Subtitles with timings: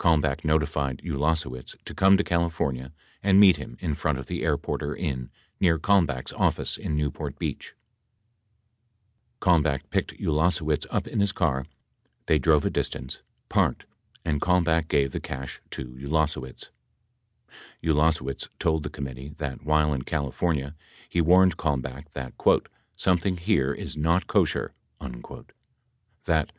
[0.00, 2.90] Kalmbach notified Ulasewicz to come to Cali fornia
[3.22, 7.74] and meet him in front of the Airporter Inn near Kalmbach's office in Newport Beach.
[9.40, 11.64] Kalmbach picked Ulasewicz up in his car,
[12.26, 13.86] they drove a distance, parked,
[14.24, 16.70] and Kalmbach gave the cash to Ulase wicz.
[17.80, 20.74] 93 Ulasewicz told the committee that, while in California,
[21.08, 22.32] he warned Kalmbach that
[22.96, 24.72] "something here is not Kosher,"
[26.26, 26.50] that